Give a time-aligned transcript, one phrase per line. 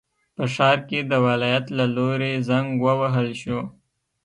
[0.35, 3.59] په ښار کې د ولایت له لوري زنګ ووهل شو.